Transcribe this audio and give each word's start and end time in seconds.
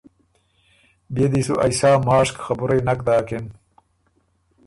بيې 1.13 1.25
دی 1.31 1.41
سو 1.47 1.55
ائ 1.65 1.73
سا 1.79 1.91
ماشک 2.07 2.35
خبُرئ 2.45 2.79
نک 2.87 2.99
داکِن 3.07 3.45